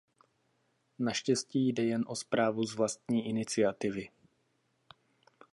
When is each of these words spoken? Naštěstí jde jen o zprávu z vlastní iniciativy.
Naštěstí 0.99 1.67
jde 1.69 1.83
jen 1.83 2.05
o 2.07 2.15
zprávu 2.15 2.63
z 2.63 2.75
vlastní 2.75 3.29
iniciativy. 3.29 4.07